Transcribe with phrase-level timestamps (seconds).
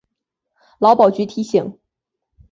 [0.79, 1.77] 劳保局提醒